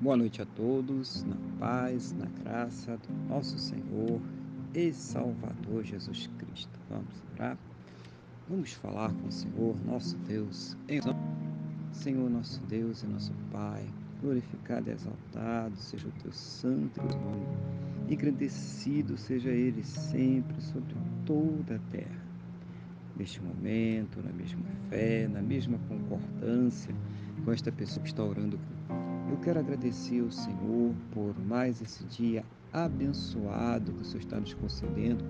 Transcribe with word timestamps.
Boa 0.00 0.16
noite 0.16 0.40
a 0.40 0.46
todos, 0.46 1.24
na 1.24 1.34
paz, 1.58 2.12
na 2.12 2.26
graça 2.26 2.96
do 2.98 3.28
nosso 3.28 3.58
Senhor 3.58 4.20
e 4.72 4.92
Salvador 4.92 5.82
Jesus 5.82 6.30
Cristo. 6.38 6.70
Vamos 6.88 7.12
orar? 7.34 7.58
Vamos 8.48 8.74
falar 8.74 9.12
com 9.12 9.26
o 9.26 9.32
Senhor, 9.32 9.76
nosso 9.84 10.16
Deus. 10.18 10.76
Senhor, 11.90 12.30
nosso 12.30 12.60
Deus 12.66 13.02
e 13.02 13.08
nosso 13.08 13.32
Pai, 13.50 13.84
glorificado 14.22 14.88
e 14.88 14.92
exaltado 14.92 15.76
seja 15.76 16.06
o 16.06 16.12
teu 16.22 16.30
santo 16.30 17.02
nome, 17.02 17.58
engrandecido 18.08 19.18
seja 19.18 19.50
ele 19.50 19.82
sempre 19.82 20.62
sobre 20.62 20.94
toda 21.26 21.74
a 21.74 21.90
terra. 21.90 22.27
Neste 23.18 23.42
momento, 23.42 24.22
na 24.22 24.32
mesma 24.32 24.64
fé, 24.88 25.28
na 25.28 25.42
mesma 25.42 25.78
concordância 25.88 26.94
com 27.44 27.52
esta 27.52 27.72
pessoa 27.72 28.02
que 28.02 28.10
está 28.10 28.22
orando 28.22 28.56
comigo 28.56 28.78
eu 29.30 29.36
quero 29.38 29.60
agradecer 29.60 30.20
ao 30.20 30.30
Senhor 30.30 30.94
por 31.12 31.34
mais 31.46 31.82
esse 31.82 32.02
dia 32.04 32.42
abençoado 32.72 33.92
que 33.92 34.02
o 34.02 34.04
Senhor 34.04 34.20
está 34.20 34.40
nos 34.40 34.54
concedendo, 34.54 35.22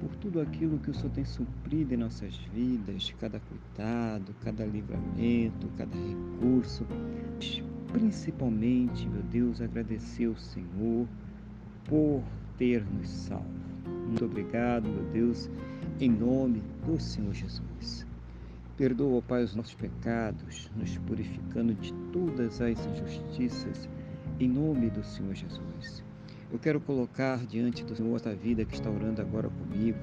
por 0.00 0.14
tudo 0.16 0.40
aquilo 0.40 0.78
que 0.78 0.90
o 0.90 0.94
Senhor 0.94 1.10
tem 1.10 1.24
suprido 1.24 1.94
em 1.94 1.96
nossas 1.96 2.36
vidas, 2.54 3.12
cada 3.20 3.40
cuidado, 3.40 4.34
cada 4.42 4.64
livramento, 4.64 5.68
cada 5.76 5.94
recurso. 5.94 6.86
Principalmente, 7.92 9.08
meu 9.08 9.22
Deus, 9.24 9.60
agradecer 9.60 10.26
ao 10.26 10.36
Senhor 10.36 11.06
por 11.84 12.22
ter 12.56 12.84
nos 12.84 13.08
salvo. 13.08 13.46
Muito 14.06 14.24
obrigado, 14.24 14.88
meu 14.88 15.04
Deus, 15.12 15.50
em 16.04 16.10
nome 16.10 16.60
do 16.84 17.00
Senhor 17.00 17.32
Jesus. 17.32 18.04
Perdoa, 18.76 19.22
Pai, 19.22 19.44
os 19.44 19.54
nossos 19.54 19.74
pecados, 19.74 20.68
nos 20.74 20.98
purificando 20.98 21.72
de 21.74 21.92
todas 22.12 22.60
as 22.60 22.84
injustiças, 22.86 23.88
em 24.40 24.48
nome 24.48 24.90
do 24.90 25.04
Senhor 25.04 25.32
Jesus. 25.32 26.02
Eu 26.50 26.58
quero 26.58 26.80
colocar 26.80 27.46
diante 27.46 27.84
do 27.84 27.94
Senhor 27.94 28.20
a 28.26 28.34
vida 28.34 28.64
que 28.64 28.74
está 28.74 28.90
orando 28.90 29.22
agora 29.22 29.48
comigo, 29.48 29.98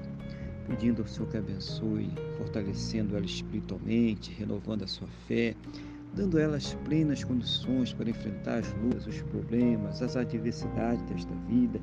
pedindo 0.66 1.02
ao 1.02 1.06
Senhor 1.06 1.28
que 1.28 1.36
abençoe, 1.36 2.10
fortalecendo 2.38 3.14
ela 3.14 3.26
espiritualmente, 3.26 4.32
renovando 4.32 4.84
a 4.84 4.88
sua 4.88 5.08
fé, 5.28 5.54
dando 6.14 6.38
a 6.38 6.40
elas 6.40 6.72
plenas 6.86 7.22
condições 7.22 7.92
para 7.92 8.08
enfrentar 8.08 8.60
as 8.60 8.72
lutas, 8.82 9.06
os 9.06 9.20
problemas, 9.20 10.00
as 10.00 10.16
adversidades 10.16 11.02
desta 11.02 11.34
vida, 11.46 11.78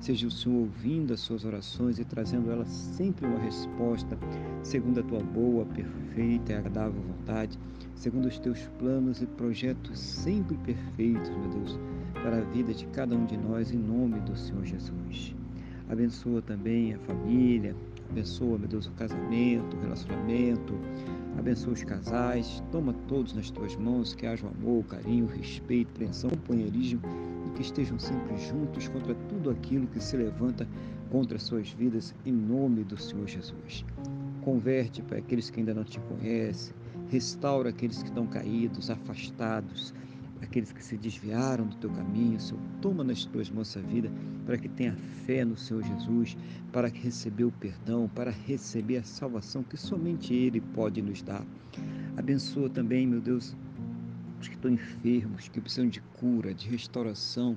Seja 0.00 0.26
o 0.26 0.30
Senhor 0.30 0.58
ouvindo 0.60 1.14
as 1.14 1.20
suas 1.20 1.44
orações 1.44 1.98
e 1.98 2.04
trazendo 2.04 2.50
elas 2.50 2.68
sempre 2.68 3.26
uma 3.26 3.38
resposta, 3.38 4.16
segundo 4.62 5.00
a 5.00 5.02
tua 5.02 5.20
boa, 5.20 5.64
perfeita 5.64 6.52
e 6.52 6.56
agradável 6.56 7.00
vontade, 7.02 7.58
segundo 7.94 8.26
os 8.26 8.38
teus 8.38 8.68
planos 8.78 9.22
e 9.22 9.26
projetos 9.26 9.98
sempre 9.98 10.56
perfeitos, 10.58 11.30
meu 11.30 11.48
Deus, 11.48 11.78
para 12.14 12.38
a 12.38 12.44
vida 12.44 12.72
de 12.72 12.86
cada 12.88 13.16
um 13.16 13.24
de 13.24 13.36
nós, 13.36 13.72
em 13.72 13.78
nome 13.78 14.20
do 14.20 14.36
Senhor 14.36 14.64
Jesus. 14.64 15.34
Abençoa 15.88 16.42
também 16.42 16.94
a 16.94 16.98
família, 16.98 17.74
abençoa, 18.10 18.58
meu 18.58 18.68
Deus, 18.68 18.86
o 18.86 18.92
casamento, 18.92 19.76
o 19.76 19.80
relacionamento, 19.80 20.74
abençoa 21.38 21.72
os 21.72 21.84
casais, 21.84 22.62
toma 22.70 22.92
todos 23.08 23.34
nas 23.34 23.50
tuas 23.50 23.76
mãos, 23.76 24.14
que 24.14 24.26
haja 24.26 24.46
o 24.46 24.50
amor, 24.50 24.80
o 24.80 24.84
carinho, 24.84 25.26
o 25.26 25.28
respeito, 25.28 25.90
apreensão, 25.90 26.30
companheirismo 26.30 27.00
que 27.56 27.62
estejam 27.62 27.98
sempre 27.98 28.36
juntos 28.36 28.86
contra 28.88 29.14
tudo 29.28 29.50
aquilo 29.50 29.86
que 29.86 29.98
se 29.98 30.16
levanta 30.16 30.68
contra 31.10 31.38
suas 31.38 31.70
vidas, 31.70 32.14
em 32.24 32.32
nome 32.32 32.84
do 32.84 33.00
Senhor 33.00 33.26
Jesus. 33.26 33.84
Converte 34.42 35.02
para 35.02 35.18
aqueles 35.18 35.48
que 35.48 35.60
ainda 35.60 35.72
não 35.72 35.82
te 35.82 35.98
conhecem, 36.00 36.74
restaura 37.08 37.70
aqueles 37.70 38.02
que 38.02 38.08
estão 38.08 38.26
caídos, 38.26 38.90
afastados, 38.90 39.94
aqueles 40.42 40.72
que 40.72 40.84
se 40.84 40.96
desviaram 40.96 41.66
do 41.66 41.76
teu 41.76 41.90
caminho, 41.90 42.40
Senhor, 42.40 42.60
toma 42.80 43.02
nas 43.02 43.24
tuas 43.24 43.50
mãos 43.50 43.76
a 43.76 43.80
vida 43.80 44.10
para 44.44 44.58
que 44.58 44.68
tenha 44.68 44.94
fé 45.24 45.44
no 45.44 45.56
Senhor 45.56 45.82
Jesus, 45.82 46.36
para 46.72 46.90
que 46.90 47.00
receber 47.00 47.44
o 47.44 47.52
perdão, 47.52 48.08
para 48.14 48.30
receber 48.30 48.98
a 48.98 49.02
salvação 49.02 49.62
que 49.62 49.76
somente 49.76 50.34
Ele 50.34 50.60
pode 50.60 51.00
nos 51.02 51.22
dar. 51.22 51.44
Abençoa 52.16 52.68
também, 52.68 53.06
meu 53.06 53.20
Deus, 53.20 53.56
os 54.40 54.48
que 54.48 54.54
estão 54.54 54.70
enfermos, 54.70 55.48
que 55.48 55.60
precisam 55.60 55.88
de 55.88 56.00
cura, 56.00 56.52
de 56.52 56.68
restauração 56.68 57.56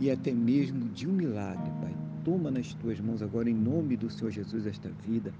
e 0.00 0.10
até 0.10 0.32
mesmo 0.32 0.88
de 0.88 1.08
um 1.08 1.12
milagre, 1.12 1.70
Pai. 1.80 1.94
Toma 2.24 2.50
nas 2.50 2.72
tuas 2.74 3.00
mãos 3.00 3.20
agora, 3.20 3.50
em 3.50 3.54
nome 3.54 3.96
do 3.96 4.08
Senhor 4.08 4.30
Jesus, 4.30 4.66
esta 4.66 4.88
vida 5.04 5.32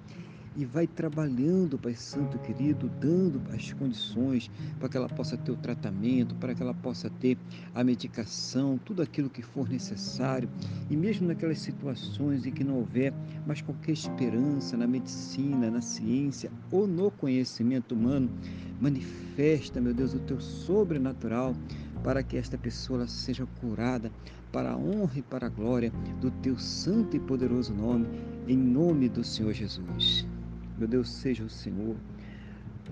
e 0.56 0.64
vai 0.64 0.86
trabalhando, 0.86 1.78
Pai 1.78 1.94
Santo 1.94 2.38
querido, 2.38 2.90
dando 3.00 3.40
as 3.52 3.72
condições 3.72 4.50
para 4.78 4.88
que 4.88 4.96
ela 4.96 5.08
possa 5.08 5.36
ter 5.36 5.50
o 5.50 5.56
tratamento, 5.56 6.34
para 6.36 6.54
que 6.54 6.62
ela 6.62 6.74
possa 6.74 7.08
ter 7.08 7.38
a 7.74 7.82
medicação, 7.82 8.78
tudo 8.84 9.02
aquilo 9.02 9.30
que 9.30 9.42
for 9.42 9.68
necessário. 9.68 10.48
E 10.90 10.96
mesmo 10.96 11.28
naquelas 11.28 11.58
situações 11.58 12.46
em 12.46 12.50
que 12.50 12.64
não 12.64 12.76
houver 12.76 13.12
mais 13.46 13.62
qualquer 13.62 13.92
esperança 13.92 14.76
na 14.76 14.86
medicina, 14.86 15.70
na 15.70 15.80
ciência 15.80 16.50
ou 16.70 16.86
no 16.86 17.10
conhecimento 17.10 17.94
humano, 17.94 18.30
manifesta, 18.80 19.80
meu 19.80 19.94
Deus, 19.94 20.12
o 20.14 20.20
teu 20.20 20.40
sobrenatural 20.40 21.54
para 22.02 22.22
que 22.22 22.36
esta 22.36 22.58
pessoa 22.58 23.06
seja 23.06 23.46
curada 23.60 24.10
para 24.50 24.72
a 24.72 24.76
honra 24.76 25.18
e 25.18 25.22
para 25.22 25.46
a 25.46 25.50
glória 25.50 25.90
do 26.20 26.30
teu 26.42 26.58
santo 26.58 27.16
e 27.16 27.20
poderoso 27.20 27.72
nome, 27.72 28.06
em 28.46 28.56
nome 28.56 29.08
do 29.08 29.24
Senhor 29.24 29.52
Jesus. 29.52 30.26
Meu 30.82 30.88
Deus, 30.88 31.10
seja 31.10 31.44
o 31.44 31.48
Senhor 31.48 31.94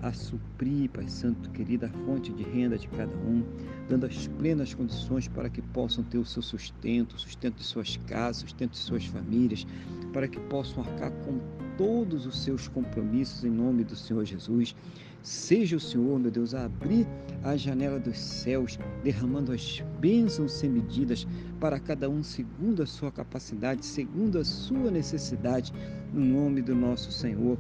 a 0.01 0.13
suprir, 0.13 0.89
Pai 0.91 1.09
Santo 1.09 1.51
querida, 1.51 1.89
a 1.89 2.07
fonte 2.07 2.33
de 2.33 2.45
renda 2.45 2.79
de 2.79 2.87
cada 2.87 3.13
um, 3.17 3.43
dando 3.89 4.07
as 4.07 4.29
plenas 4.29 4.73
condições 4.73 5.27
para 5.27 5.51
que 5.51 5.61
possam 5.61 6.05
ter 6.05 6.17
o 6.17 6.25
seu 6.25 6.41
sustento, 6.41 7.19
sustento 7.19 7.57
de 7.57 7.65
suas 7.65 7.97
casas, 8.07 8.43
sustento 8.43 8.71
de 8.71 8.79
suas 8.79 9.05
famílias, 9.07 9.67
para 10.13 10.29
que 10.29 10.39
possam 10.39 10.85
arcar 10.85 11.11
com 11.11 11.41
todos 11.77 12.27
os 12.27 12.43
seus 12.43 12.69
compromissos 12.69 13.45
em 13.45 13.51
nome 13.51 13.85
do 13.85 13.97
Senhor 13.97 14.25
Jesus. 14.25 14.75
Seja 15.23 15.77
o 15.77 15.81
Senhor, 15.81 16.19
meu 16.19 16.31
Deus, 16.31 16.55
a 16.55 16.65
abrir 16.65 17.07
a 17.43 17.57
janela 17.57 18.01
dos 18.01 18.19
céus, 18.19 18.79
derramando 19.05 19.53
as 19.53 19.83
bênçãos 20.01 20.53
sem 20.53 20.71
medidas 20.71 21.27
para 21.61 21.79
cada 21.79 22.09
um 22.09 22.23
segundo 22.23 22.83
a 22.83 22.87
sua 22.87 23.13
capacidade, 23.13 23.85
segundo 23.85 24.39
a 24.39 24.45
sua 24.45 24.91
necessidade, 24.91 25.73
no 26.13 26.25
nome 26.25 26.63
do 26.63 26.75
nosso 26.75 27.13
Senhor 27.13 27.59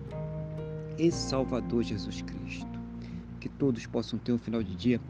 e 0.99 1.11
Salvador 1.11 1.83
Jesus 1.83 2.23
Cristo. 2.23 2.81
Que 3.41 3.49
todos 3.49 3.87
possam 3.87 4.19
ter 4.19 4.33
um 4.33 4.39
final 4.39 4.63
de 4.63 4.75
dia 4.75 5.01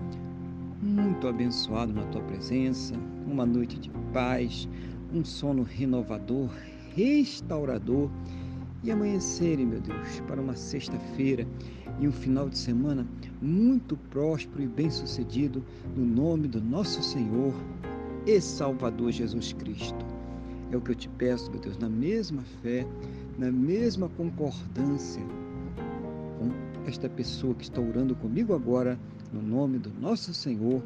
muito 0.82 1.28
abençoado 1.28 1.92
na 1.92 2.04
tua 2.06 2.22
presença, 2.22 2.94
uma 3.26 3.44
noite 3.44 3.78
de 3.78 3.90
paz, 4.12 4.68
um 5.12 5.24
sono 5.24 5.62
renovador, 5.62 6.50
restaurador 6.94 8.10
e 8.82 8.90
amanhecerem, 8.90 9.66
meu 9.66 9.80
Deus, 9.80 10.20
para 10.26 10.40
uma 10.40 10.56
sexta-feira 10.56 11.46
e 11.98 12.08
um 12.08 12.12
final 12.12 12.48
de 12.48 12.56
semana 12.56 13.06
muito 13.40 13.96
próspero 14.10 14.62
e 14.62 14.66
bem-sucedido 14.66 15.62
no 15.96 16.04
nome 16.04 16.48
do 16.48 16.60
nosso 16.60 17.02
Senhor 17.02 17.54
e 18.26 18.40
Salvador 18.40 19.12
Jesus 19.12 19.52
Cristo. 19.52 20.04
É 20.70 20.76
o 20.76 20.80
que 20.80 20.92
eu 20.92 20.94
te 20.94 21.08
peço, 21.08 21.50
meu 21.50 21.60
Deus, 21.60 21.76
na 21.78 21.88
mesma 21.88 22.42
fé, 22.62 22.86
na 23.38 23.50
mesma 23.50 24.08
concordância 24.10 25.22
com 26.38 26.50
esta 26.86 27.08
pessoa 27.08 27.54
que 27.54 27.64
está 27.64 27.80
orando 27.80 28.14
comigo 28.14 28.54
agora, 28.54 28.98
no 29.32 29.42
nome 29.42 29.78
do 29.78 29.90
nosso 30.00 30.32
Senhor 30.32 30.82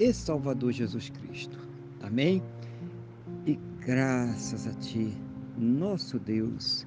e 0.00 0.12
Salvador 0.12 0.72
Jesus 0.72 1.10
Cristo. 1.10 1.58
Amém? 2.02 2.42
E 3.46 3.58
graças 3.80 4.66
a 4.66 4.72
Ti, 4.72 5.12
nosso 5.56 6.18
Deus 6.18 6.86